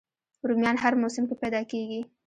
رومیان 0.47 0.75
هر 0.83 0.93
موسم 1.01 1.23
کې 1.29 1.35
پیدا 1.43 1.61
کېږي 1.71 2.01